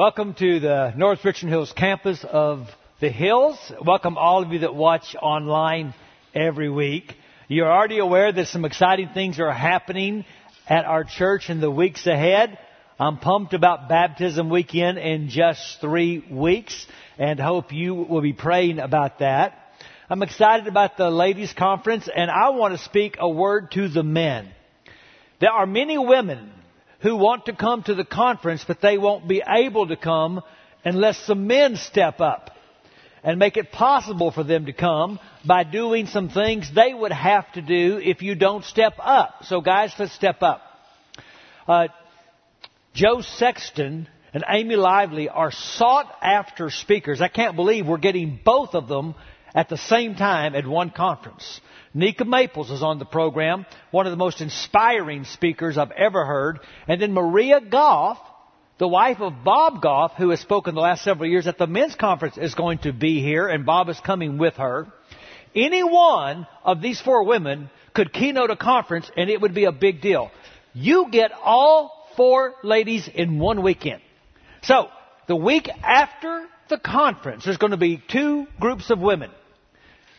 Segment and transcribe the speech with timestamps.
[0.00, 2.68] Welcome to the North Richland Hills campus of
[3.00, 3.58] the Hills.
[3.84, 5.92] Welcome all of you that watch online
[6.34, 7.12] every week.
[7.48, 10.24] You're already aware that some exciting things are happening
[10.66, 12.58] at our church in the weeks ahead.
[12.98, 16.86] I'm pumped about baptism weekend in just three weeks
[17.18, 19.52] and hope you will be praying about that.
[20.08, 24.02] I'm excited about the ladies conference and I want to speak a word to the
[24.02, 24.48] men.
[25.40, 26.52] There are many women
[27.02, 30.42] who want to come to the conference, but they won't be able to come
[30.84, 32.50] unless some men step up
[33.22, 37.50] and make it possible for them to come by doing some things they would have
[37.52, 39.44] to do if you don't step up.
[39.44, 40.62] So guys, let's step up.
[41.68, 41.88] Uh,
[42.94, 47.20] Jo Saxton and Amy Lively are sought after speakers.
[47.20, 49.14] I can't believe we're getting both of them
[49.54, 51.60] at the same time at one conference.
[51.92, 56.60] Nika Maples is on the program, one of the most inspiring speakers I've ever heard.
[56.86, 58.18] And then Maria Goff,
[58.78, 61.96] the wife of Bob Goff, who has spoken the last several years at the men's
[61.96, 64.86] conference, is going to be here, and Bob is coming with her.
[65.54, 69.72] Any one of these four women could keynote a conference, and it would be a
[69.72, 70.30] big deal.
[70.72, 74.00] You get all four ladies in one weekend.
[74.62, 74.88] So,
[75.26, 79.32] the week after the conference, there's going to be two groups of women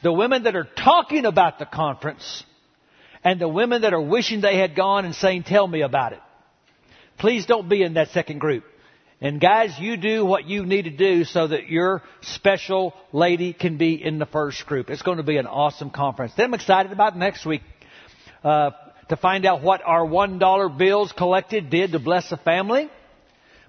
[0.04, 2.44] the women that are talking about the conference
[3.24, 6.20] and the women that are wishing they had gone and saying, tell me about it.
[7.20, 8.64] Please don't be in that second group.
[9.24, 13.78] And guys, you do what you need to do so that your special lady can
[13.78, 14.90] be in the first group.
[14.90, 16.34] It's going to be an awesome conference.
[16.36, 17.62] Then I'm excited about next week
[18.44, 18.72] uh,
[19.10, 22.90] to find out what our one dollar bills collected did to bless the family.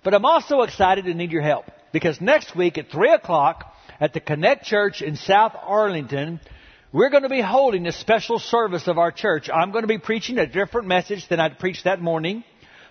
[0.03, 3.72] But I'm also excited to need your help because next week at three o'clock
[4.03, 6.41] at the Connect Church in South Arlington,
[6.93, 9.49] we're going to be holding a special service of our church.
[9.49, 12.43] I'm going to be preaching a different message than I preached that morning.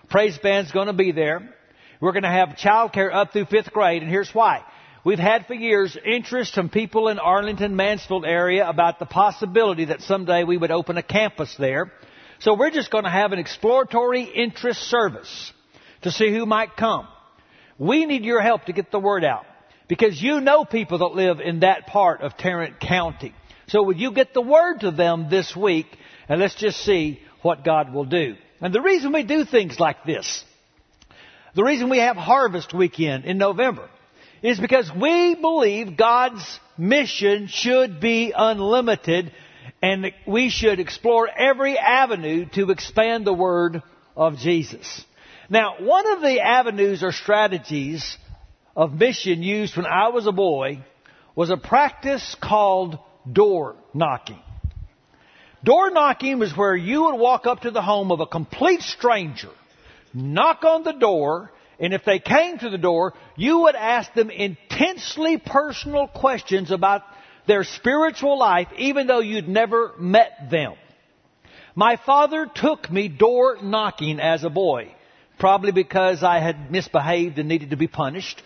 [0.08, 1.54] Praise band's going to be there.
[2.00, 4.64] We're going to have childcare up through fifth grade, and here's why.
[5.04, 10.00] We've had for years interest from people in Arlington, Mansfield area about the possibility that
[10.00, 11.92] someday we would open a campus there.
[12.38, 15.52] So we're just going to have an exploratory interest service
[16.04, 17.06] to see who might come.
[17.78, 19.44] We need your help to get the word out.
[19.92, 23.34] Because you know people that live in that part of Tarrant County.
[23.66, 25.84] So would you get the word to them this week
[26.30, 28.36] and let's just see what God will do.
[28.62, 30.44] And the reason we do things like this,
[31.54, 33.90] the reason we have Harvest Weekend in November,
[34.42, 36.42] is because we believe God's
[36.78, 39.30] mission should be unlimited
[39.82, 43.82] and we should explore every avenue to expand the Word
[44.16, 45.04] of Jesus.
[45.50, 48.16] Now, one of the avenues or strategies
[48.76, 50.78] of mission used when I was a boy
[51.34, 52.98] was a practice called
[53.30, 54.40] door knocking.
[55.64, 59.50] Door knocking was where you would walk up to the home of a complete stranger,
[60.12, 64.30] knock on the door, and if they came to the door, you would ask them
[64.30, 67.02] intensely personal questions about
[67.46, 70.74] their spiritual life, even though you'd never met them.
[71.74, 74.94] My father took me door knocking as a boy,
[75.38, 78.42] probably because I had misbehaved and needed to be punished.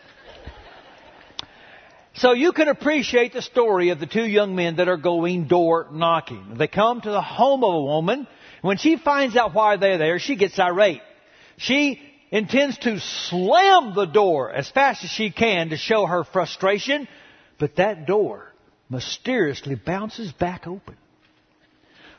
[2.17, 5.89] So you can appreciate the story of the two young men that are going door
[5.93, 6.55] knocking.
[6.57, 8.27] They come to the home of a woman.
[8.63, 11.03] When she finds out why they're there, she gets irate.
[11.59, 12.01] She
[12.31, 17.07] intends to slam the door as fast as she can to show her frustration,
[17.59, 18.51] but that door
[18.89, 20.97] mysteriously bounces back open.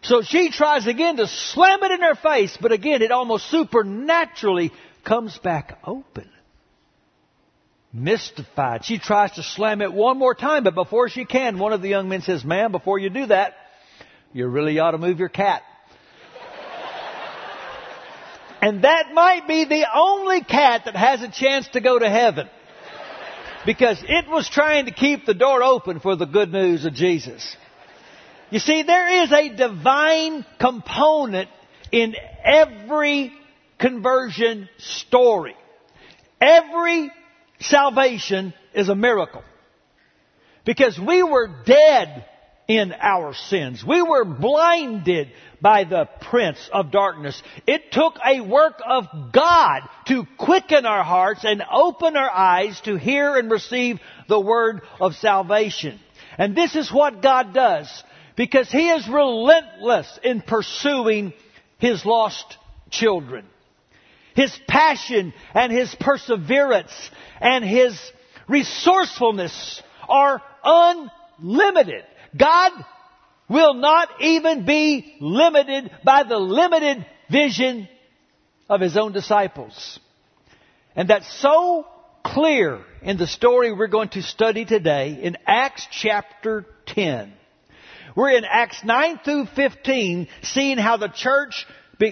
[0.04, 4.72] So she tries again to slam it in her face, but again it almost supernaturally
[5.04, 6.30] comes back open
[7.98, 8.86] mystified.
[8.86, 11.90] She tries to slam it one more time, but before she can, one of the
[11.90, 13.56] young men says, Ma'am, before you do that,
[14.34, 15.64] you really ought to move your cat.
[18.62, 22.48] and that might be the only cat that has a chance to go to heaven.
[23.66, 27.58] Because it was trying to keep the door open for the good news of Jesus.
[28.50, 31.50] You see, there is a divine component
[31.92, 32.16] in
[32.46, 33.34] every
[33.78, 35.56] conversion story.
[36.40, 37.12] Every
[37.60, 39.44] salvation is a miracle.
[40.66, 42.26] Because we were dead
[42.68, 43.84] in our sins.
[43.86, 45.30] We were blinded
[45.62, 47.42] by the prince of darkness.
[47.66, 52.98] It took a work of God to quicken our hearts and open our eyes to
[52.98, 56.00] hear and receive the word of salvation.
[56.38, 58.04] And this is what God does
[58.36, 61.34] because He is relentless in pursuing
[61.80, 62.58] His lost
[62.90, 63.46] children.
[64.38, 66.94] His passion and His perseverance
[67.42, 68.00] and His
[68.48, 72.04] resourcefulness are unlimited.
[72.38, 72.72] God
[73.50, 77.90] will not even be limited by the limited vision
[78.70, 80.00] of His own disciples.
[80.96, 81.88] And that's so
[82.24, 87.34] clear in the story we're going to study today in Acts chapter 10.
[88.16, 91.66] We're in Acts 9 through 15, seeing how the church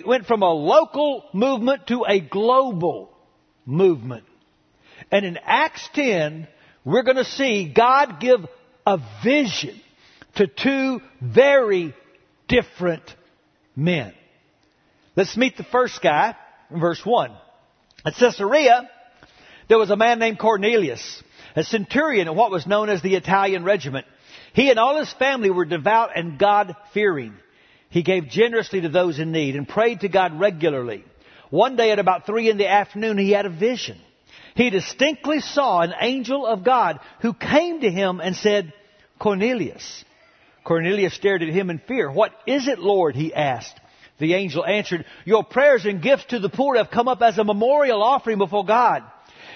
[0.05, 3.11] went from a local movement to a global
[3.65, 4.25] movement.
[5.11, 6.47] And in Acts 10,
[6.83, 8.39] we're going to see God give
[8.85, 9.79] a vision
[10.35, 11.93] to two very
[12.47, 13.03] different
[13.75, 14.13] men.
[15.15, 16.35] Let's meet the first guy
[16.69, 17.31] in verse 1.
[18.05, 18.89] At Caesarea,
[19.67, 21.23] there was a man named Cornelius,
[21.55, 24.05] a centurion in what was known as the Italian regiment.
[24.53, 27.33] He and all his family were devout and God fearing.
[27.95, 31.05] He gave generously to those in need and prayed to God regularly.
[31.49, 33.97] One day at about three in the afternoon, he had a vision.
[34.53, 38.73] He distinctly saw an angel of God who came to him and said,
[39.17, 40.03] Cornelius.
[40.65, 42.11] Cornelius stared at him in fear.
[42.11, 43.15] What is it, Lord?
[43.15, 43.79] he asked.
[44.19, 47.45] The angel answered, Your prayers and gifts to the poor have come up as a
[47.45, 49.03] memorial offering before God.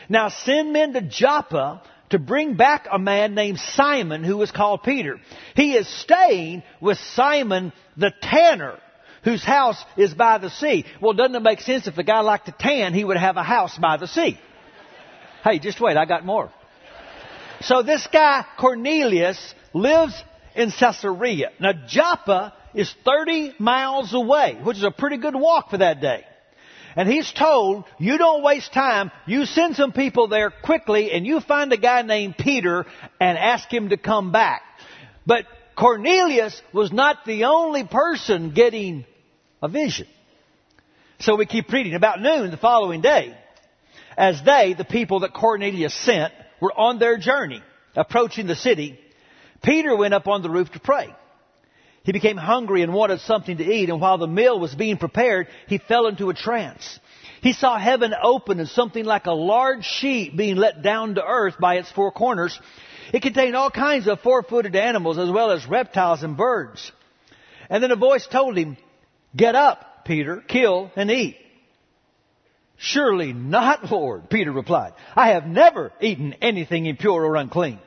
[0.07, 4.83] Now send men to Joppa to bring back a man named Simon who was called
[4.83, 5.19] Peter.
[5.55, 8.79] He is staying with Simon the tanner
[9.23, 10.85] whose house is by the sea.
[11.01, 13.43] Well, doesn't it make sense if a guy liked to tan, he would have a
[13.43, 14.39] house by the sea?
[15.43, 16.51] Hey, just wait, I got more.
[17.61, 20.13] So this guy, Cornelius, lives
[20.55, 21.51] in Caesarea.
[21.59, 26.25] Now Joppa is 30 miles away, which is a pretty good walk for that day.
[26.99, 31.39] And he's told, you don't waste time, you send some people there quickly and you
[31.39, 32.85] find a guy named Peter
[33.21, 34.63] and ask him to come back.
[35.25, 35.45] But
[35.77, 39.05] Cornelius was not the only person getting
[39.63, 40.07] a vision.
[41.21, 41.93] So we keep reading.
[41.93, 43.33] About noon the following day,
[44.17, 47.63] as they, the people that Cornelius sent, were on their journey,
[47.95, 48.99] approaching the city,
[49.63, 51.15] Peter went up on the roof to pray.
[52.03, 55.47] He became hungry and wanted something to eat, and while the meal was being prepared,
[55.67, 56.99] he fell into a trance.
[57.41, 61.55] He saw heaven open and something like a large sheet being let down to earth
[61.59, 62.59] by its four corners.
[63.13, 66.91] It contained all kinds of four-footed animals as well as reptiles and birds.
[67.69, 68.77] And then a voice told him,
[69.35, 71.37] Get up, Peter, kill and eat.
[72.77, 74.93] Surely not, Lord, Peter replied.
[75.15, 77.79] I have never eaten anything impure or unclean.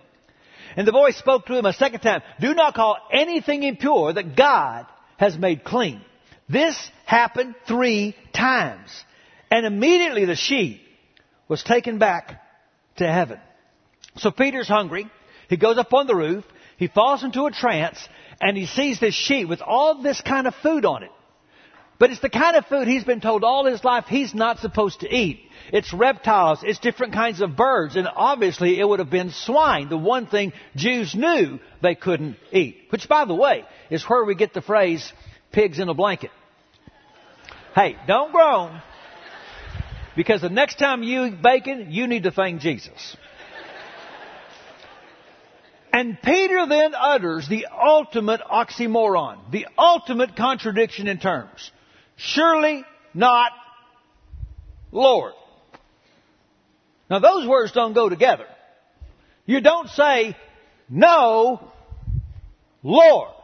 [0.77, 4.37] And the voice spoke to him a second time, Do not call anything impure that
[4.37, 4.87] God
[5.19, 6.01] has made clean.
[6.49, 8.91] This happened three times.
[9.51, 10.81] And immediately the sheep
[11.49, 12.43] was taken back
[12.97, 13.39] to heaven.
[14.17, 15.11] So Peter's hungry.
[15.49, 16.45] He goes up on the roof.
[16.79, 17.99] He falls into a trance
[18.41, 21.11] and he sees this sheet with all this kind of food on it.
[22.03, 25.03] But it's the kind of food he's been told all his life he's not supposed
[25.03, 25.39] to eat.
[25.73, 29.97] It's reptiles, it's different kinds of birds, and obviously it would have been swine, the
[29.97, 32.89] one thing Jews knew they couldn't eat.
[32.91, 35.13] Which, by the way, is where we get the phrase,
[35.53, 36.33] pigs in a blanket.
[37.73, 38.83] Hey, don't groan,
[40.17, 43.17] because the next time you eat bacon, you need to thank Jesus.
[45.93, 51.71] And Peter then utters the ultimate oxymoron, the ultimate contradiction in terms.
[52.25, 52.85] Surely
[53.15, 53.51] not
[54.93, 55.33] Lord.
[57.11, 58.47] Now those words don't go together.
[59.45, 60.37] You don't say,
[60.89, 61.73] no,
[62.83, 63.35] Lord.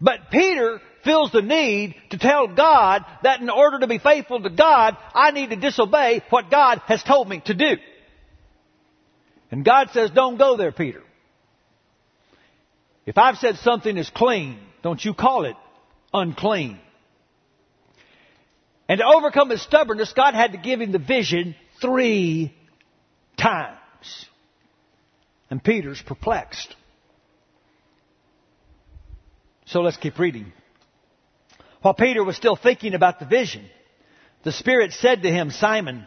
[0.00, 4.50] But Peter feels the need to tell God that in order to be faithful to
[4.50, 7.76] God, I need to disobey what God has told me to do.
[9.50, 11.02] And God says, don't go there, Peter.
[13.06, 15.56] If I've said something is clean, don't you call it
[16.12, 16.78] unclean.
[18.88, 22.54] And to overcome his stubbornness, God had to give him the vision three
[23.38, 23.78] times.
[25.50, 26.74] And Peter's perplexed.
[29.66, 30.52] So let's keep reading.
[31.80, 33.64] While Peter was still thinking about the vision,
[34.42, 36.06] the Spirit said to him, Simon,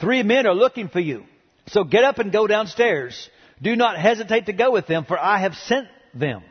[0.00, 1.24] three men are looking for you.
[1.68, 3.28] So get up and go downstairs.
[3.60, 6.42] Do not hesitate to go with them, for I have sent them.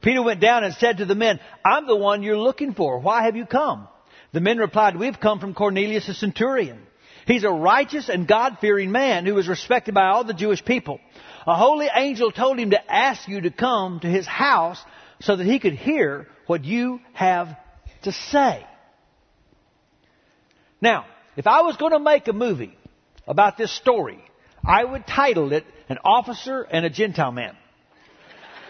[0.00, 2.98] Peter went down and said to the men, I'm the one you're looking for.
[2.98, 3.88] Why have you come?
[4.32, 6.80] The men replied, We've come from Cornelius the centurion.
[7.26, 11.00] He's a righteous and God-fearing man who is respected by all the Jewish people.
[11.46, 14.82] A holy angel told him to ask you to come to his house
[15.20, 17.56] so that he could hear what you have
[18.02, 18.66] to say.
[20.80, 21.06] Now,
[21.36, 22.76] if I was going to make a movie
[23.26, 24.22] about this story,
[24.64, 27.56] I would title it An Officer and a Gentile Man.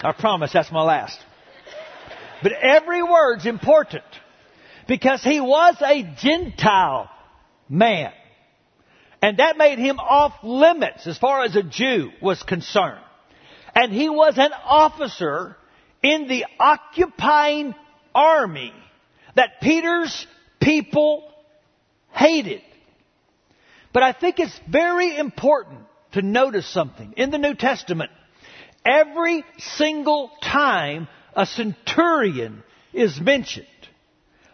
[0.01, 1.19] I promise that's my last.
[2.43, 4.05] But every word's important
[4.89, 7.09] because he was a Gentile
[7.69, 8.13] man.
[9.23, 13.05] And that made him off limits as far as a Jew was concerned.
[13.75, 15.57] And he was an officer
[16.03, 17.75] in the occupying
[18.15, 18.73] army
[19.37, 20.27] that Peter's
[20.61, 21.31] people
[22.13, 22.63] hated.
[23.93, 25.81] But I think it's very important
[26.13, 27.15] to notice something.
[27.17, 28.11] In the New Testament,
[28.85, 33.67] every single time a centurion is mentioned,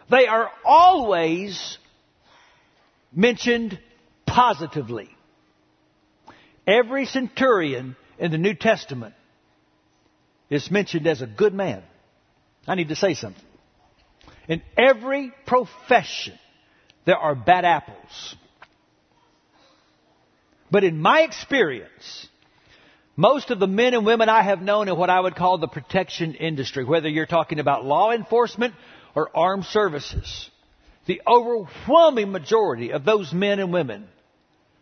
[0.09, 1.77] they are always
[3.13, 3.79] mentioned
[4.25, 5.09] positively.
[6.67, 9.15] Every centurion in the New Testament
[10.49, 11.83] is mentioned as a good man.
[12.67, 13.43] I need to say something.
[14.47, 16.37] In every profession,
[17.05, 18.35] there are bad apples.
[20.69, 22.27] But in my experience,
[23.15, 25.67] most of the men and women I have known in what I would call the
[25.67, 28.73] protection industry, whether you're talking about law enforcement
[29.15, 30.49] or armed services,
[31.05, 34.07] the overwhelming majority of those men and women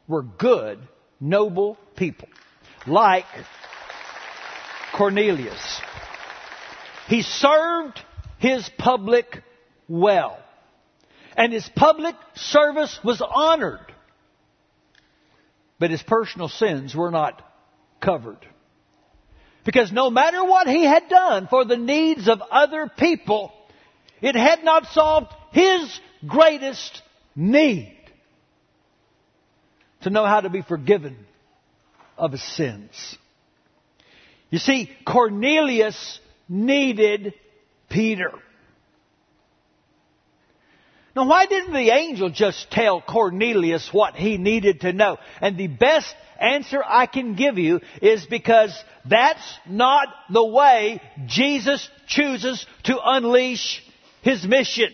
[0.07, 0.79] were good,
[1.19, 2.27] noble people.
[2.85, 3.25] Like
[4.93, 5.81] Cornelius.
[7.07, 8.01] He served
[8.39, 9.43] his public
[9.87, 10.37] well.
[11.35, 13.79] And his public service was honored.
[15.79, 17.41] But his personal sins were not
[17.99, 18.45] covered.
[19.65, 23.53] Because no matter what he had done for the needs of other people,
[24.23, 27.01] it had not solved his greatest
[27.35, 27.99] need
[30.01, 31.17] to know how to be forgiven
[32.17, 33.17] of his sins.
[34.49, 37.33] You see, Cornelius needed
[37.89, 38.31] Peter.
[41.15, 45.17] Now, why didn't the angel just tell Cornelius what he needed to know?
[45.41, 48.73] And the best answer I can give you is because
[49.05, 53.81] that's not the way Jesus chooses to unleash
[54.23, 54.89] his mission.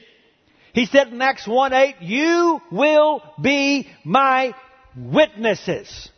[0.74, 4.54] He said in Acts 1 8, You will be my
[4.96, 6.10] witnesses.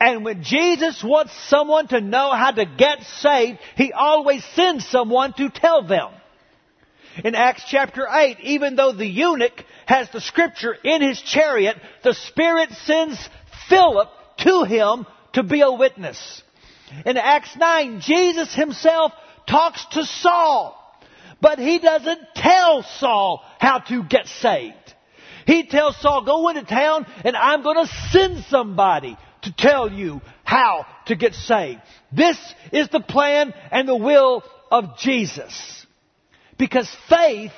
[0.00, 5.32] And when Jesus wants someone to know how to get saved, He always sends someone
[5.34, 6.10] to tell them.
[7.24, 12.12] In Acts chapter 8, even though the eunuch has the scripture in his chariot, the
[12.12, 13.18] Spirit sends
[13.68, 14.08] Philip
[14.38, 16.42] to him to be a witness.
[17.06, 19.12] In Acts 9, Jesus himself
[19.48, 20.76] talks to Saul,
[21.40, 24.74] but he doesn't tell Saul how to get saved.
[25.46, 30.20] He tells Saul, go into town and I'm going to send somebody to tell you
[30.44, 31.80] how to get saved.
[32.12, 32.38] This
[32.72, 35.86] is the plan and the will of Jesus.
[36.58, 37.52] Because faith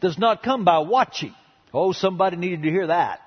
[0.00, 1.34] does not come by watching.
[1.74, 3.20] Oh, somebody needed to hear that.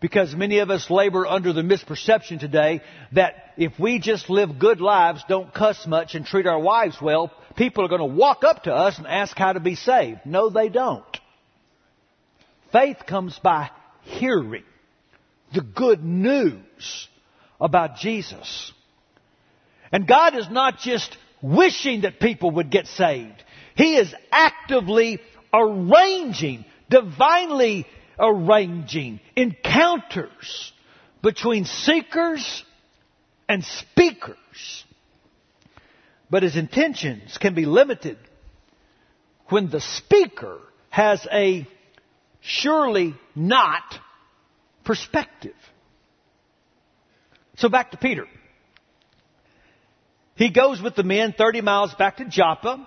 [0.00, 2.80] Because many of us labor under the misperception today
[3.12, 7.30] that if we just live good lives, don't cuss much, and treat our wives well,
[7.60, 10.20] people are going to walk up to us and ask how to be saved.
[10.24, 11.04] No, they don't.
[12.72, 13.68] Faith comes by
[14.00, 14.64] hearing
[15.54, 17.08] the good news
[17.60, 18.72] about Jesus.
[19.92, 23.44] And God is not just wishing that people would get saved.
[23.76, 25.20] He is actively
[25.52, 27.86] arranging, divinely
[28.18, 30.72] arranging encounters
[31.22, 32.64] between seekers
[33.50, 34.84] and speakers.
[36.30, 38.16] But his intentions can be limited
[39.48, 40.58] when the speaker
[40.88, 41.66] has a
[42.40, 43.82] surely not
[44.84, 45.54] perspective.
[47.56, 48.26] So back to Peter.
[50.36, 52.86] He goes with the men 30 miles back to Joppa.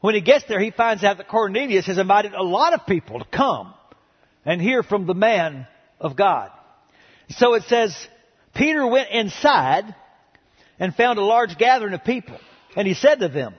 [0.00, 3.20] When he gets there, he finds out that Cornelius has invited a lot of people
[3.20, 3.72] to come
[4.44, 5.66] and hear from the man
[5.98, 6.50] of God.
[7.30, 7.96] So it says,
[8.54, 9.94] Peter went inside
[10.78, 12.38] and found a large gathering of people.
[12.76, 13.54] And he said to them,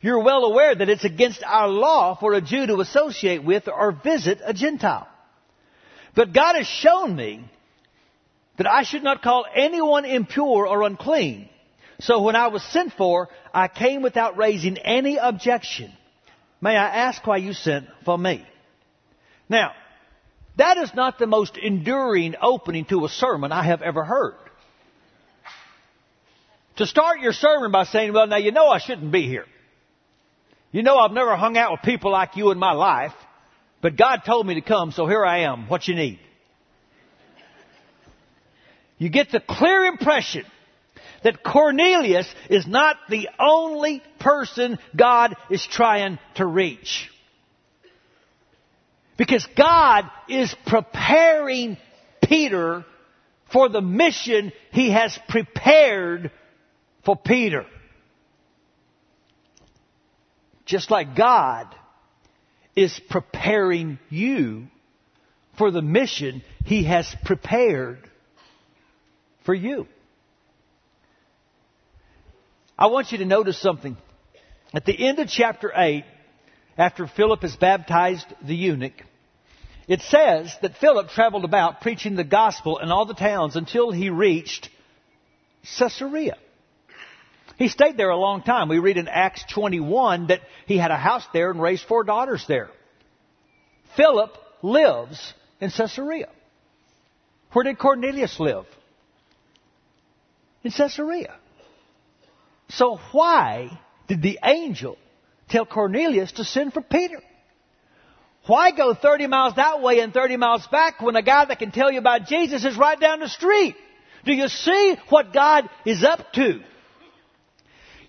[0.00, 3.92] You're well aware that it's against our law for a Jew to associate with or
[3.92, 5.08] visit a Gentile.
[6.14, 7.44] But God has shown me
[8.56, 11.48] that I should not call anyone impure or unclean.
[12.00, 15.92] So when I was sent for, I came without raising any objection.
[16.60, 18.44] May I ask why you sent for me?
[19.48, 19.72] Now,
[20.56, 24.36] that is not the most enduring opening to a sermon I have ever heard.
[26.76, 29.46] To start your sermon by saying, well, now you know I shouldn't be here.
[30.72, 33.12] You know I've never hung out with people like you in my life.
[33.80, 35.68] But God told me to come, so here I am.
[35.68, 36.18] What you need?
[38.98, 40.44] You get the clear impression
[41.22, 47.10] that Cornelius is not the only person God is trying to reach.
[49.16, 51.76] Because God is preparing
[52.22, 52.84] Peter
[53.52, 56.30] for the mission he has prepared
[57.04, 57.66] for Peter.
[60.64, 61.74] Just like God
[62.74, 64.66] is preparing you
[65.58, 67.98] for the mission He has prepared
[69.44, 69.86] for you.
[72.78, 73.96] I want you to notice something.
[74.72, 76.04] At the end of chapter 8,
[76.76, 79.04] after Philip has baptized the eunuch,
[79.86, 84.08] it says that Philip traveled about preaching the gospel in all the towns until he
[84.10, 84.70] reached
[85.78, 86.36] Caesarea.
[87.56, 88.68] He stayed there a long time.
[88.68, 92.44] We read in Acts 21 that he had a house there and raised four daughters
[92.48, 92.70] there.
[93.96, 96.28] Philip lives in Caesarea.
[97.52, 98.66] Where did Cornelius live?
[100.64, 101.34] In Caesarea.
[102.70, 104.98] So why did the angel
[105.48, 107.20] tell Cornelius to send for Peter?
[108.46, 111.70] Why go 30 miles that way and 30 miles back when a guy that can
[111.70, 113.76] tell you about Jesus is right down the street?
[114.24, 116.60] Do you see what God is up to?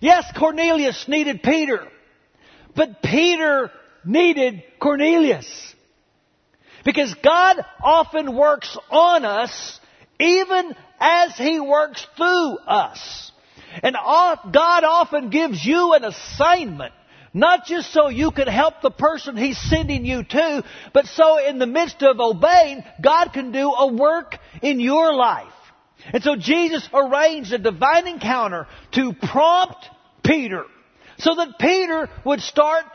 [0.05, 1.87] Yes, Cornelius needed Peter,
[2.75, 3.71] but Peter
[4.05, 5.47] needed Cornelius.
[6.83, 9.79] Because God often works on us
[10.19, 13.31] even as He works through us.
[13.81, 16.93] And God often gives you an assignment
[17.33, 21.57] not just so you can help the person He's sending you to, but so in
[21.57, 25.51] the midst of obeying, God can do a work in your life.
[26.13, 29.89] And so Jesus arranged a divine encounter to prompt
[30.25, 30.65] Peter
[31.17, 32.85] so that Peter would start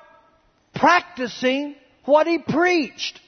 [0.74, 3.20] practicing what he preached.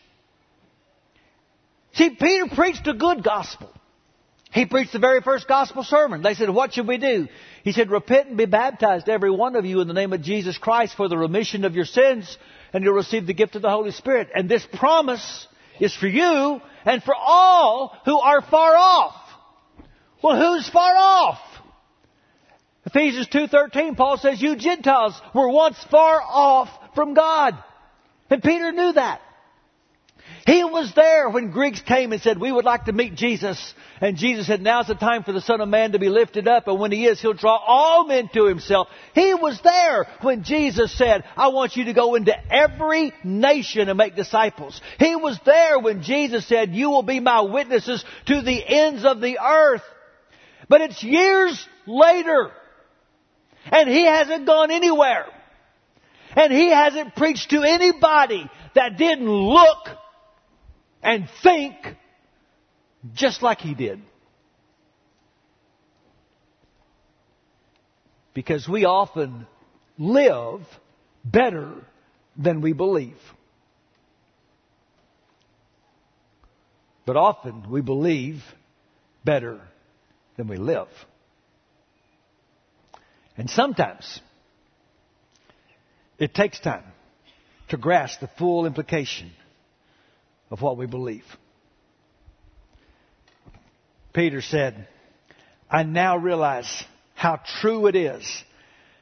[1.95, 3.71] See, Peter preached a good gospel.
[4.53, 6.23] He preached the very first gospel sermon.
[6.23, 7.29] They said, What should we do?
[7.65, 10.59] He said, Repent and be baptized, every one of you, in the name of Jesus
[10.59, 12.37] Christ for the remission of your sins,
[12.73, 14.29] and you'll receive the gift of the Holy Spirit.
[14.35, 15.47] And this promise
[15.81, 19.15] is for you and for all who are far off.
[20.23, 21.41] Well, who's far off?
[22.85, 27.57] Ephesians 2.13, Paul says, You Gentiles were once far off from God.
[28.29, 29.21] And Peter knew that.
[30.47, 33.75] He was there when Greeks came and said, we would like to meet Jesus.
[34.01, 36.67] And Jesus said, now's the time for the Son of Man to be lifted up.
[36.67, 38.89] And when He is, He'll draw all men to Himself.
[39.15, 43.97] He was there when Jesus said, I want you to go into every nation and
[43.97, 44.81] make disciples.
[44.99, 49.21] He was there when Jesus said, you will be my witnesses to the ends of
[49.21, 49.83] the earth.
[50.69, 52.51] But it's years later.
[53.67, 55.27] And He hasn't gone anywhere.
[56.35, 59.89] And He hasn't preached to anybody that didn't look
[61.03, 61.75] and think
[63.15, 64.01] just like he did.
[68.35, 69.47] Because we often
[69.99, 70.61] live
[71.25, 71.71] better
[72.37, 73.19] than we believe.
[77.05, 78.43] But often we believe
[79.25, 79.61] better
[80.37, 80.89] than we live.
[83.37, 84.21] And sometimes
[86.19, 86.85] it takes time
[87.69, 89.33] to grasp the full implication
[90.51, 91.25] of what we believe.
[94.13, 94.87] Peter said,
[95.71, 98.45] I now realize how true it is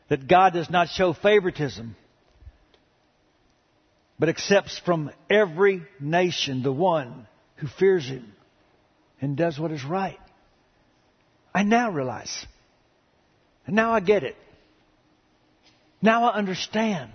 [0.09, 1.97] that God does not show favoritism,
[4.19, 8.33] but accepts from every nation the one who fears him
[9.21, 10.19] and does what is right.
[11.53, 12.47] I now realize.
[13.71, 14.37] Now I get it.
[16.03, 17.11] Now I understand.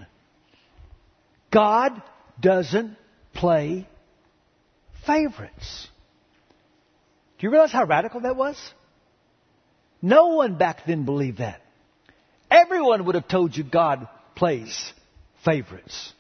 [1.52, 2.02] God
[2.40, 2.98] doesn't
[3.34, 3.88] play
[5.06, 5.88] favorites.
[7.38, 8.58] Do you realize how radical that was?
[10.02, 11.62] No one back then believed that.
[12.50, 14.94] Everyone would have told you God plays
[15.44, 16.14] favorites.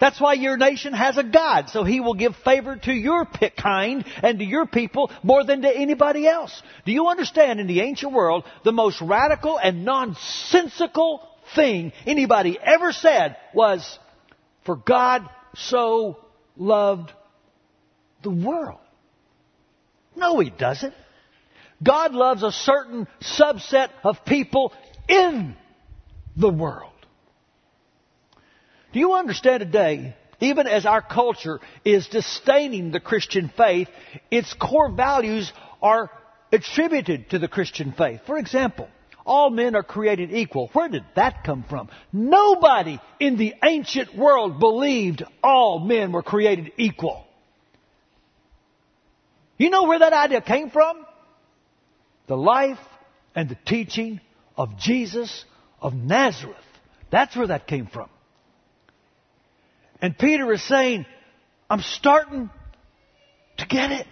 [0.00, 4.04] That's why your nation has a God, so He will give favor to your kind
[4.22, 6.62] and to your people more than to anybody else.
[6.86, 12.92] Do you understand in the ancient world, the most radical and nonsensical thing anybody ever
[12.92, 13.98] said was,
[14.64, 16.18] for God so
[16.56, 17.12] loved
[18.22, 18.80] the world.
[20.16, 20.94] No, He doesn't.
[21.82, 24.72] God loves a certain subset of people
[25.08, 25.56] in
[26.36, 26.89] the world.
[28.92, 33.88] Do you understand today, even as our culture is disdaining the Christian faith,
[34.30, 36.10] its core values are
[36.52, 38.22] attributed to the Christian faith?
[38.26, 38.88] For example,
[39.24, 40.70] all men are created equal.
[40.72, 41.88] Where did that come from?
[42.12, 47.24] Nobody in the ancient world believed all men were created equal.
[49.56, 51.06] You know where that idea came from?
[52.26, 52.78] The life
[53.34, 54.20] and the teaching
[54.56, 55.44] of Jesus
[55.80, 56.56] of Nazareth.
[57.10, 58.08] That's where that came from.
[60.00, 61.06] And Peter is saying,
[61.68, 62.50] I'm starting
[63.58, 64.06] to get it.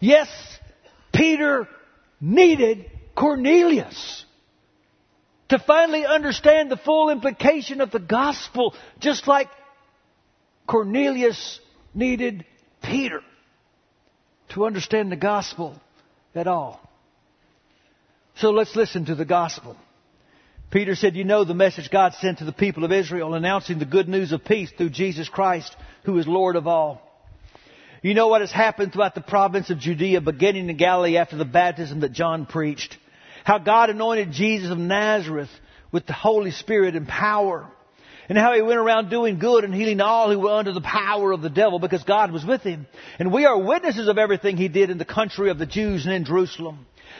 [0.00, 0.28] Yes,
[1.12, 1.66] Peter
[2.20, 4.24] needed Cornelius
[5.48, 9.48] to finally understand the full implication of the gospel, just like
[10.66, 11.60] Cornelius
[11.94, 12.44] needed
[12.82, 13.20] Peter
[14.50, 15.80] to understand the gospel
[16.34, 16.80] at all.
[18.36, 19.76] So let's listen to the gospel.
[20.70, 23.84] Peter said, You know the message God sent to the people of Israel, announcing the
[23.84, 25.74] good news of peace through Jesus Christ,
[26.04, 27.00] who is Lord of all.
[28.02, 31.44] You know what has happened throughout the province of Judea, beginning in Galilee after the
[31.44, 32.98] baptism that John preached.
[33.44, 35.48] How God anointed Jesus of Nazareth
[35.90, 37.66] with the Holy Spirit and power.
[38.28, 41.32] And how he went around doing good and healing all who were under the power
[41.32, 42.86] of the devil because God was with him.
[43.18, 46.14] And we are witnesses of everything he did in the country of the Jews and
[46.14, 46.86] in Jerusalem.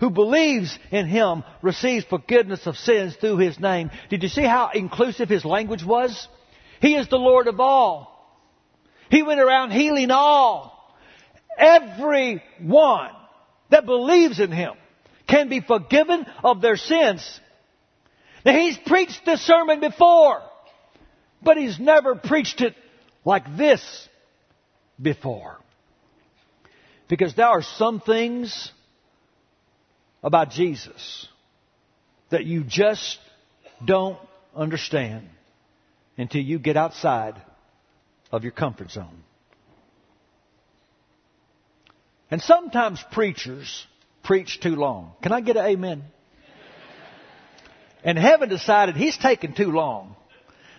[0.00, 3.90] who believes in him receives forgiveness of sins through his name.
[4.10, 6.28] Did you see how inclusive his language was?
[6.80, 8.14] He is the Lord of all.
[9.10, 10.94] He went around healing all.
[11.56, 13.10] Everyone
[13.70, 14.74] that believes in him
[15.26, 17.40] can be forgiven of their sins.
[18.44, 20.40] Now he's preached this sermon before,
[21.42, 22.74] but he's never preached it
[23.24, 24.08] like this
[25.00, 25.58] before.
[27.08, 28.70] Because there are some things
[30.22, 31.26] about Jesus
[32.30, 33.18] that you just
[33.84, 34.18] don't
[34.54, 35.28] understand
[36.16, 37.40] until you get outside
[38.32, 39.22] of your comfort zone.
[42.30, 43.86] And sometimes preachers
[44.22, 45.12] preach too long.
[45.22, 46.04] Can I get an amen?
[48.04, 50.14] And heaven decided he's taking too long.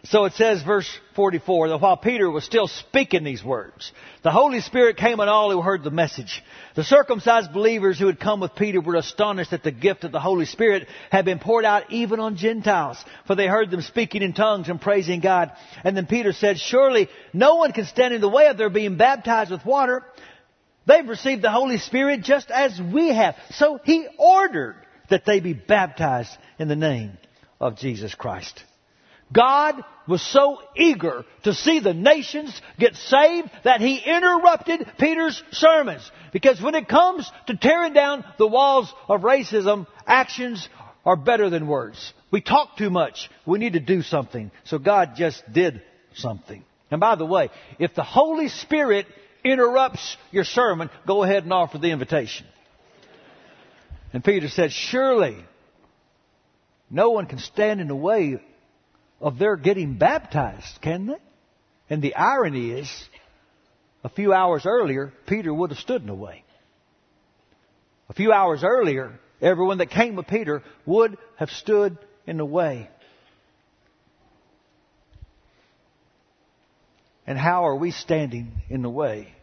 [0.04, 3.92] So it says, verse 44, that while Peter was still speaking these words,
[4.24, 6.42] the Holy Spirit came on all who heard the message.
[6.76, 10.20] The circumcised believers who had come with Peter were astonished that the gift of the
[10.20, 14.34] Holy Spirit had been poured out even on Gentiles, for they heard them speaking in
[14.34, 15.52] tongues and praising God.
[15.84, 18.96] And then Peter said, surely no one can stand in the way of their being
[18.96, 20.06] baptized with water.
[20.86, 23.36] They've received the Holy Spirit just as we have.
[23.52, 24.78] So he ordered
[25.10, 27.18] that they be baptized in the name
[27.60, 28.64] of Jesus Christ.
[29.32, 36.10] God was so eager to see the nations get saved that he interrupted Peter's sermons.
[36.34, 40.68] Because when it comes to tearing down the walls of racism, actions
[41.06, 42.14] are better than words.
[42.32, 43.30] We talk too much.
[43.46, 44.52] We need to do something.
[44.66, 45.82] So God just did
[46.16, 46.64] something.
[46.92, 49.06] And by the way, if the Holy Spirit
[49.44, 52.48] interrupts your sermon, go ahead and offer the invitation.
[54.12, 55.38] And Peter said, surely
[56.90, 58.40] no one can stand in the way
[59.22, 61.18] of their getting baptized, can they?
[61.90, 63.10] And the irony is,
[64.04, 66.44] a few hours earlier, Peter would have stood in the way.
[68.10, 72.90] A few hours earlier, everyone that came with Peter would have stood in the way.
[77.28, 79.34] And how are we standing in the way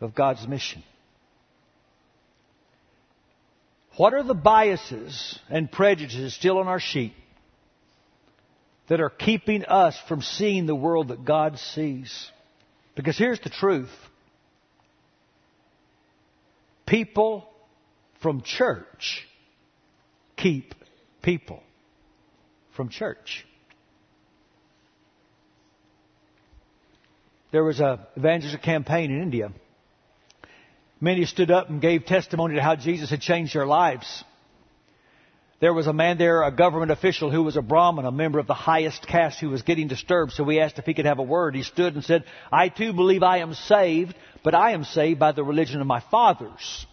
[0.00, 0.82] of God's mission?
[3.96, 7.12] What are the biases and prejudices still on our sheet
[8.88, 12.30] that are keeping us from seeing the world that God sees.
[12.96, 13.90] Because here's the truth
[16.86, 17.48] people
[18.20, 19.26] from church
[20.36, 20.74] keep
[21.22, 21.62] people
[22.74, 23.44] from church.
[27.50, 29.52] There was a evangelistic campaign in India.
[31.00, 34.24] Many stood up and gave testimony to how Jesus had changed their lives.
[35.60, 38.46] There was a man there, a government official who was a Brahmin, a member of
[38.46, 40.32] the highest caste who was getting disturbed.
[40.32, 41.56] So we asked if he could have a word.
[41.56, 45.32] He stood and said, I too believe I am saved, but I am saved by
[45.32, 46.86] the religion of my fathers.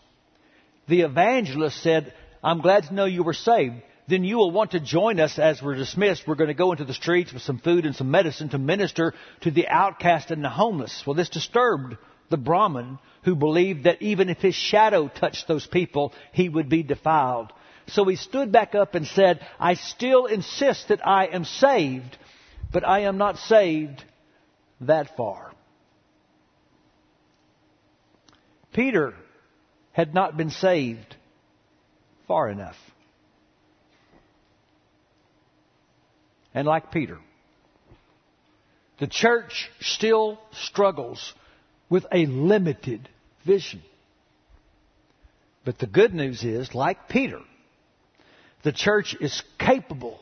[0.88, 3.76] The evangelist said, I'm glad to know you were saved.
[4.08, 6.28] Then you will want to join us as we're dismissed.
[6.28, 9.14] We're going to go into the streets with some food and some medicine to minister
[9.42, 11.04] to the outcast and the homeless.
[11.06, 11.98] Well, this disturbed
[12.30, 16.84] the Brahmin who believed that even if his shadow touched those people, he would be
[16.84, 17.52] defiled.
[17.88, 22.18] So he stood back up and said, I still insist that I am saved,
[22.72, 24.04] but I am not saved
[24.82, 25.52] that far.
[28.74, 29.14] Peter
[29.94, 31.16] had not been saved
[32.28, 32.76] far enough.
[36.54, 37.20] And like Peter,
[39.00, 41.34] the church still struggles
[41.90, 43.08] with a limited
[43.46, 43.82] vision.
[45.64, 47.42] But the good news is, like Peter,
[48.66, 50.20] the church is capable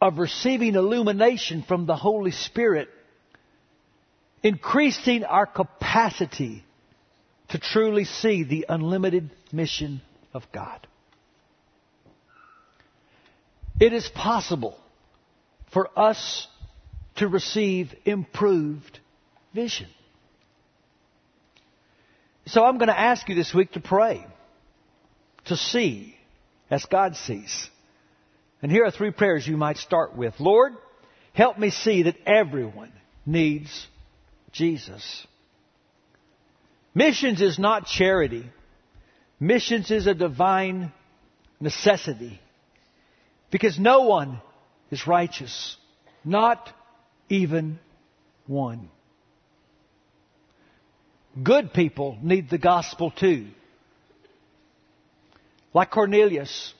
[0.00, 2.88] of receiving illumination from the Holy Spirit,
[4.42, 6.64] increasing our capacity
[7.50, 10.00] to truly see the unlimited mission
[10.32, 10.86] of God.
[13.78, 14.78] It is possible
[15.74, 16.48] for us
[17.16, 18.98] to receive improved
[19.52, 19.88] vision.
[22.46, 24.24] So I'm going to ask you this week to pray,
[25.44, 26.16] to see
[26.70, 27.68] as God sees.
[28.62, 30.34] And here are three prayers you might start with.
[30.38, 30.74] Lord,
[31.32, 32.92] help me see that everyone
[33.26, 33.86] needs
[34.52, 35.26] Jesus.
[36.94, 38.44] Missions is not charity.
[39.38, 40.92] Missions is a divine
[41.60, 42.40] necessity.
[43.50, 44.40] Because no one
[44.90, 45.76] is righteous.
[46.24, 46.68] Not
[47.28, 47.78] even
[48.46, 48.90] one.
[51.42, 53.48] Good people need the gospel too.
[55.72, 56.74] Like Cornelius.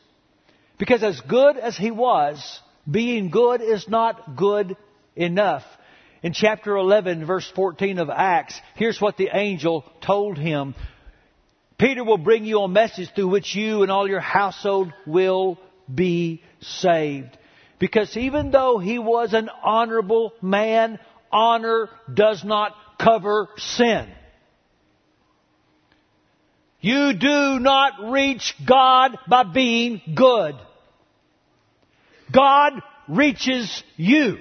[0.79, 4.76] Because as good as he was, being good is not good
[5.14, 5.62] enough.
[6.22, 10.74] In chapter 11, verse 14 of Acts, here's what the angel told him.
[11.79, 15.59] Peter will bring you a message through which you and all your household will
[15.92, 17.37] be saved.
[17.79, 20.98] Because even though he was an honorable man,
[21.33, 24.09] honor does not cover sin.
[26.81, 30.55] You do not reach God by being good.
[32.33, 34.38] God reaches you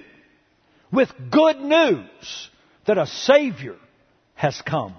[0.91, 2.49] with good news
[2.85, 3.75] that a Savior
[4.35, 4.95] has come.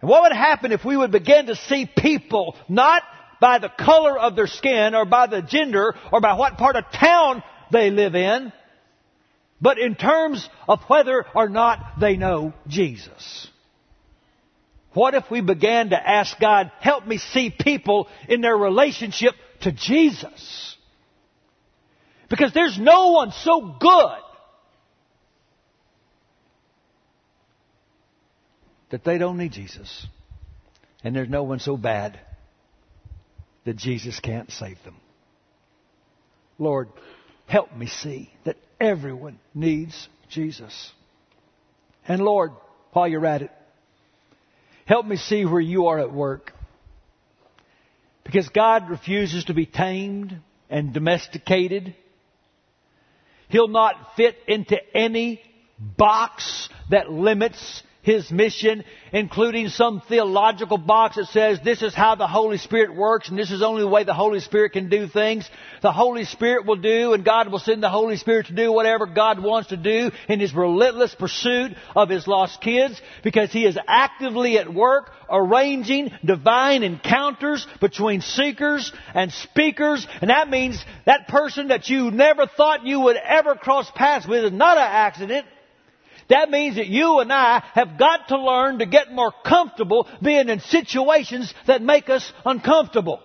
[0.00, 3.02] And what would happen if we would begin to see people not
[3.40, 6.84] by the color of their skin or by the gender or by what part of
[6.92, 8.52] town they live in,
[9.60, 13.48] but in terms of whether or not they know Jesus?
[14.94, 19.72] What if we began to ask God, help me see people in their relationship to
[19.72, 20.76] Jesus?
[22.28, 24.18] Because there's no one so good
[28.90, 30.06] that they don't need Jesus.
[31.02, 32.20] And there's no one so bad
[33.64, 34.96] that Jesus can't save them.
[36.58, 36.88] Lord,
[37.46, 40.92] help me see that everyone needs Jesus.
[42.06, 42.52] And Lord,
[42.92, 43.50] while you're at it,
[44.86, 46.52] help me see where you are at work.
[48.24, 50.38] Because God refuses to be tamed
[50.70, 51.94] and domesticated.
[53.48, 55.42] He'll not fit into any
[55.78, 62.26] box that limits his mission, including some theological box that says this is how the
[62.26, 65.48] Holy Spirit works and this is only the way the Holy Spirit can do things.
[65.82, 69.06] The Holy Spirit will do and God will send the Holy Spirit to do whatever
[69.06, 73.78] God wants to do in His relentless pursuit of His lost kids because He is
[73.86, 81.68] actively at work arranging divine encounters between seekers and speakers and that means that person
[81.68, 85.46] that you never thought you would ever cross paths with is not an accident.
[86.28, 90.48] That means that you and I have got to learn to get more comfortable being
[90.48, 93.20] in situations that make us uncomfortable.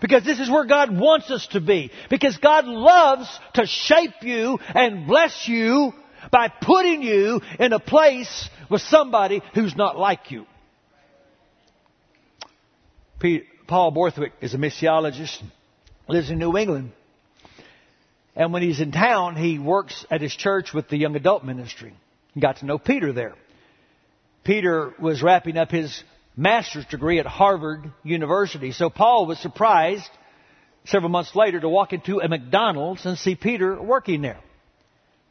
[0.00, 1.90] Because this is where God wants us to be.
[2.08, 5.92] Because God loves to shape you and bless you
[6.30, 10.46] by putting you in a place with somebody who's not like you.
[13.66, 15.42] Paul Borthwick is a missiologist,
[16.06, 16.92] lives in New England.
[18.36, 21.92] And when he's in town, he works at his church with the young adult ministry.
[22.40, 23.34] Got to know Peter there.
[24.44, 26.02] Peter was wrapping up his
[26.36, 28.72] master's degree at Harvard University.
[28.72, 30.08] So Paul was surprised
[30.86, 34.40] several months later to walk into a McDonald's and see Peter working there.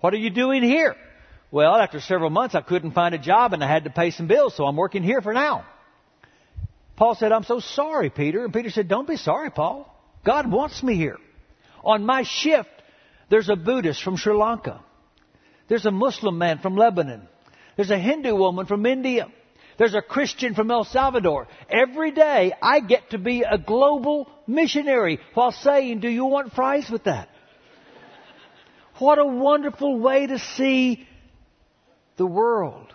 [0.02, 0.96] What are you doing here?
[1.50, 4.28] Well, after several months, I couldn't find a job and I had to pay some
[4.28, 5.66] bills, so I'm working here for now.
[6.98, 8.44] Paul said, I'm so sorry, Peter.
[8.44, 9.92] And Peter said, Don't be sorry, Paul.
[10.26, 11.18] God wants me here.
[11.84, 12.70] On my shift,
[13.30, 14.82] there's a Buddhist from Sri Lanka.
[15.68, 17.28] There's a Muslim man from Lebanon.
[17.76, 19.28] There's a Hindu woman from India.
[19.78, 21.48] There's a Christian from El Salvador.
[21.70, 26.90] Every day I get to be a global missionary while saying, do you want fries
[26.90, 27.30] with that?
[28.98, 31.08] What a wonderful way to see
[32.18, 32.94] the world.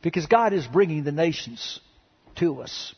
[0.00, 1.78] Because God is bringing the nations
[2.36, 2.94] to us.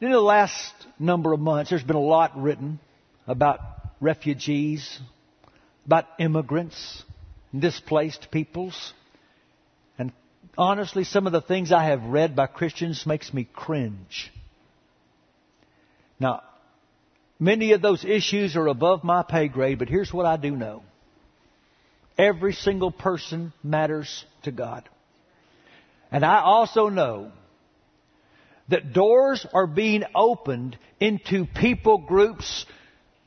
[0.00, 2.78] In the last number of months, there's been a lot written
[3.26, 3.58] about
[4.00, 5.00] refugees,
[5.88, 7.02] about immigrants,
[7.58, 8.92] displaced peoples.
[9.98, 10.12] And
[10.58, 14.30] honestly, some of the things I have read by Christians makes me cringe.
[16.20, 16.42] Now,
[17.40, 20.82] many of those issues are above my pay grade, but here's what I do know.
[22.18, 24.86] Every single person matters to God.
[26.12, 27.32] And I also know
[28.68, 32.66] that doors are being opened into people groups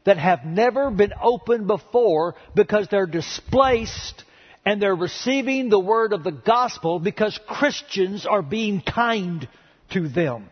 [0.03, 4.23] that have never been opened before because they're displaced
[4.65, 9.47] and they're receiving the word of the gospel because Christians are being kind
[9.91, 10.49] to them.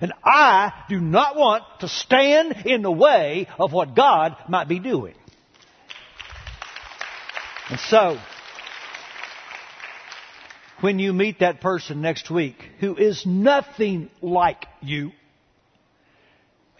[0.00, 4.80] And I do not want to stand in the way of what God might be
[4.80, 5.14] doing.
[7.70, 8.18] And so,
[10.80, 15.12] when you meet that person next week who is nothing like you,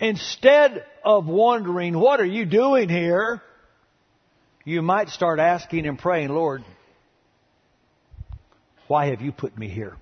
[0.02, 3.40] instead of wondering, what are you doing here?
[4.64, 6.64] You might start asking and praying, Lord,
[8.88, 9.96] why have you put me here?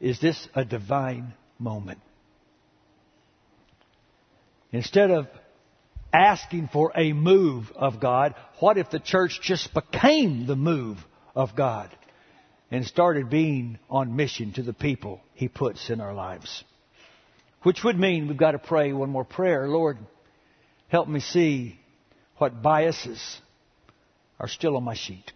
[0.00, 2.00] Is this a divine moment?
[4.70, 5.26] Instead of
[6.12, 10.98] asking for a move of God, what if the church just became the move
[11.34, 11.90] of God
[12.70, 16.64] and started being on mission to the people He puts in our lives?
[17.62, 19.68] Which would mean we've got to pray one more prayer.
[19.68, 19.98] Lord,
[20.88, 21.78] help me see
[22.38, 23.40] what biases
[24.38, 25.32] are still on my sheet.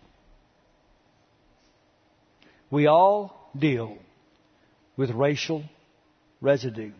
[2.70, 3.98] We all deal
[4.96, 5.64] with racial
[6.40, 6.92] residue.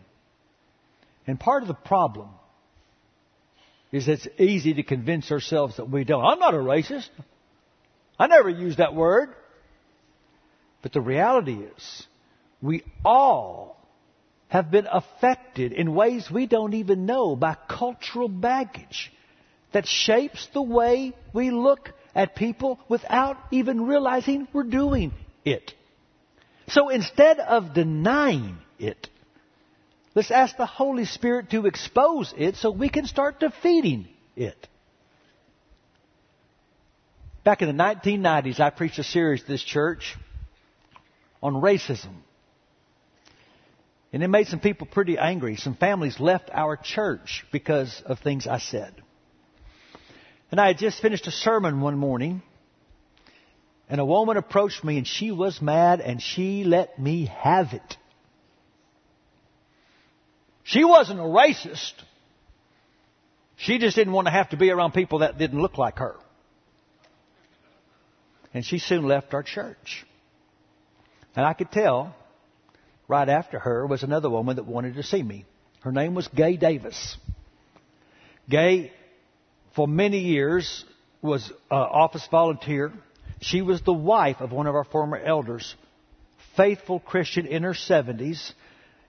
[1.27, 2.29] And part of the problem
[3.91, 6.25] is it's easy to convince ourselves that we don't.
[6.25, 7.09] I'm not a racist.
[8.17, 9.29] I never use that word.
[10.81, 12.07] But the reality is,
[12.61, 13.77] we all
[14.51, 19.09] have been affected in ways we don't even know by cultural baggage
[19.71, 25.13] that shapes the way we look at people without even realizing we're doing
[25.45, 25.73] it.
[26.67, 29.07] So instead of denying it,
[30.15, 34.67] let's ask the Holy Spirit to expose it so we can start defeating it.
[37.45, 40.17] Back in the 1990s, I preached a series to this church
[41.41, 42.15] on racism.
[44.13, 45.55] And it made some people pretty angry.
[45.55, 48.93] Some families left our church because of things I said.
[50.51, 52.41] And I had just finished a sermon one morning
[53.87, 57.97] and a woman approached me and she was mad and she let me have it.
[60.63, 61.93] She wasn't a racist.
[63.55, 66.15] She just didn't want to have to be around people that didn't look like her.
[68.53, 70.05] And she soon left our church.
[71.35, 72.15] And I could tell
[73.11, 75.45] right after her was another woman that wanted to see me.
[75.81, 77.17] Her name was Gay Davis.
[78.49, 78.91] Gay,
[79.75, 80.83] for many years,
[81.21, 82.91] was office volunteer
[83.41, 85.75] she was the wife of one of our former elders,
[86.55, 88.53] faithful Christian in her 70s.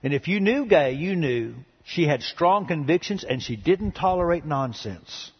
[0.01, 1.53] And if you knew Gay, you knew
[1.85, 5.31] she had strong convictions and she didn't tolerate nonsense.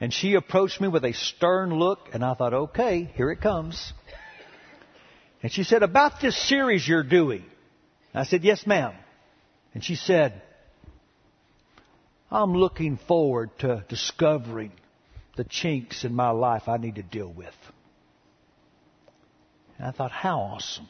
[0.00, 3.92] And she approached me with a stern look, and I thought, okay, here it comes.
[5.42, 7.44] And she said, about this series you're doing.
[8.16, 8.94] I said, yes, ma'am.
[9.74, 10.40] And she said,
[12.30, 14.72] I'm looking forward to discovering
[15.36, 17.54] the chinks in my life I need to deal with.
[19.76, 20.88] And I thought, how awesome.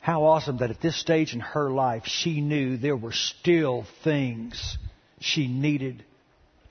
[0.00, 4.76] How awesome that at this stage in her life, she knew there were still things
[5.20, 6.04] she needed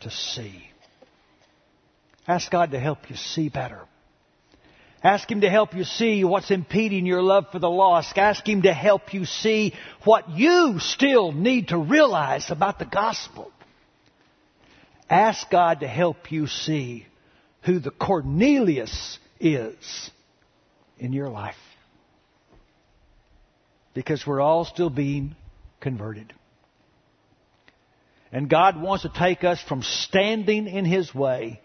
[0.02, 0.69] to see.
[2.28, 3.88] Ask God to help you see better.
[5.04, 8.18] Ask Him to help you see what's impeding your love for the lost.
[8.18, 9.74] Ask Him to help you see
[10.06, 13.52] what you still need to realize about the gospel.
[15.10, 17.06] Ask God to help you see
[17.63, 20.10] who the Cornelius is
[20.98, 21.56] in your life.
[23.94, 25.36] Because we're all still being
[25.82, 26.34] converted.
[28.32, 31.60] And God wants to take us from standing in His way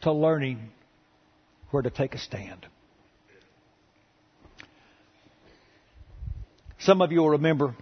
[0.00, 0.70] to learning
[1.70, 2.66] where to take a stand.
[6.78, 7.74] Some of you will remember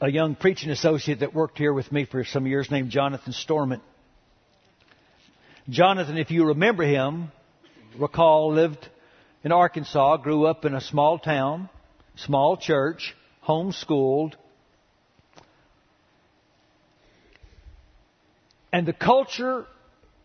[0.00, 3.82] a young preaching associate that worked here with me for some years named Jonathan Stormont.
[5.68, 7.32] Jonathan, if you remember him,
[7.98, 8.88] recall lived
[9.42, 11.68] in Arkansas, grew up in a small town,
[12.14, 13.14] small church,
[13.46, 14.34] homeschooled.
[18.72, 19.66] And the culture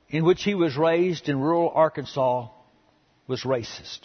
[0.10, 2.49] in which he was raised in rural Arkansas
[3.32, 4.02] was racist.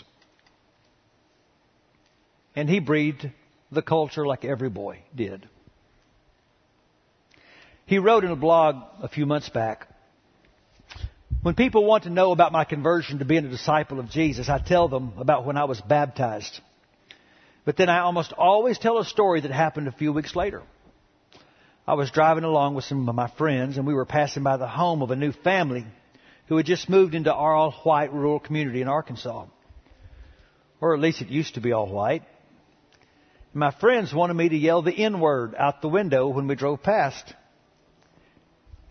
[2.54, 3.30] And he breathed
[3.70, 5.46] the culture like every boy did.
[7.84, 9.86] He wrote in a blog a few months back
[11.46, 14.58] when people want to know about my conversion to being a disciple of Jesus, I
[14.58, 16.60] tell them about when I was baptized.
[17.64, 20.62] But then I almost always tell a story that happened a few weeks later.
[21.86, 24.66] I was driving along with some of my friends and we were passing by the
[24.66, 25.86] home of a new family
[26.46, 29.46] who had just moved into our all white rural community in Arkansas.
[30.80, 32.22] Or at least it used to be all white.
[33.52, 36.82] My friends wanted me to yell the N word out the window when we drove
[36.82, 37.34] past.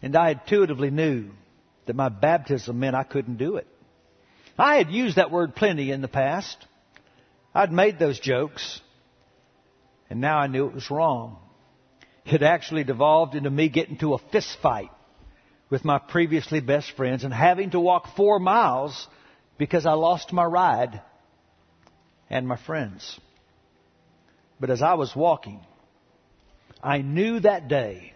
[0.01, 1.29] And I intuitively knew
[1.85, 3.67] that my baptism meant I couldn't do it.
[4.57, 6.57] I had used that word plenty in the past.
[7.53, 8.81] I'd made those jokes.
[10.09, 11.37] And now I knew it was wrong.
[12.25, 14.89] It actually devolved into me getting to a fist fight
[15.69, 19.07] with my previously best friends and having to walk four miles
[19.57, 21.01] because I lost my ride
[22.29, 23.19] and my friends.
[24.59, 25.59] But as I was walking,
[26.81, 28.13] I knew that day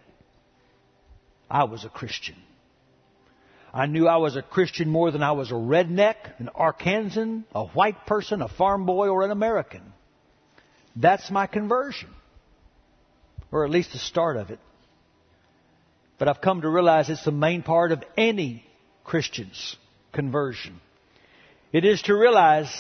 [1.49, 2.35] I was a Christian.
[3.73, 7.65] I knew I was a Christian more than I was a redneck, an Arkansan, a
[7.65, 9.93] white person, a farm boy, or an American.
[10.95, 12.09] That's my conversion.
[13.51, 14.59] Or at least the start of it.
[16.20, 18.63] But I've come to realize it's the main part of any
[19.03, 19.78] Christian's
[20.11, 20.80] conversion.
[21.72, 22.72] It is to realize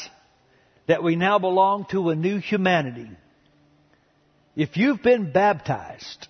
[0.87, 3.09] that we now belong to a new humanity.
[4.55, 6.27] If you've been baptized,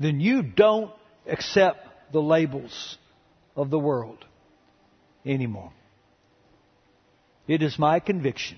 [0.00, 0.90] then you don't
[1.26, 2.96] accept the labels
[3.54, 4.24] of the world
[5.26, 5.72] anymore.
[7.46, 8.56] It is my conviction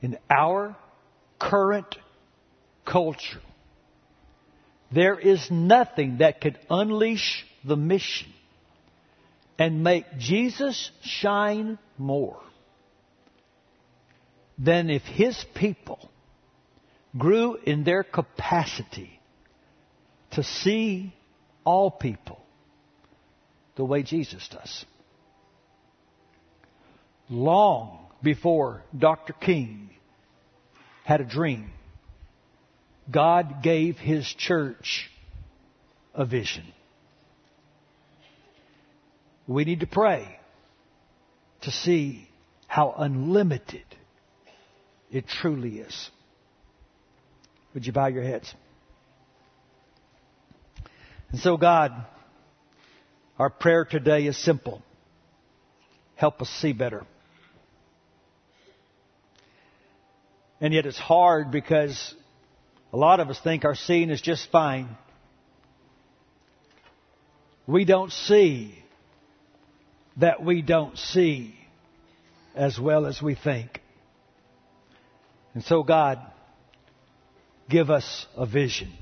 [0.00, 0.76] in our
[1.40, 1.96] current
[2.84, 3.40] culture,
[4.90, 8.28] there is nothing that could unleash the mission
[9.58, 12.40] and make Jesus shine more
[14.58, 16.10] than if his people
[17.16, 19.20] grew in their capacity
[20.32, 21.14] to see
[21.64, 22.40] all people
[23.76, 24.84] the way Jesus does.
[27.28, 29.32] Long before Dr.
[29.32, 29.90] King
[31.04, 31.70] had a dream,
[33.10, 35.10] God gave his church
[36.14, 36.64] a vision.
[39.46, 40.38] We need to pray
[41.62, 42.28] to see
[42.66, 43.84] how unlimited
[45.10, 46.10] it truly is.
[47.72, 48.52] Would you bow your heads?
[51.30, 51.92] And so, God,
[53.38, 54.82] our prayer today is simple.
[56.16, 57.06] Help us see better.
[60.60, 62.14] And yet it's hard because
[62.92, 64.88] a lot of us think our seeing is just fine.
[67.66, 68.74] We don't see
[70.16, 71.54] that we don't see
[72.54, 73.80] as well as we think.
[75.54, 76.18] And so, God,
[77.68, 78.92] give us a vision.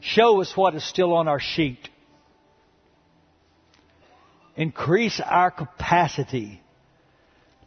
[0.00, 1.88] Show us what is still on our sheet.
[4.56, 6.62] Increase our capacity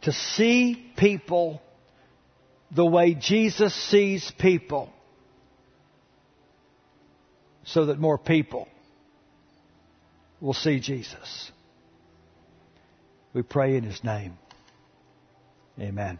[0.02, 1.60] to see people
[2.74, 4.92] the way Jesus sees people
[7.64, 8.68] so that more people
[10.40, 11.50] will see Jesus.
[13.32, 14.38] We pray in His name.
[15.78, 16.18] Amen.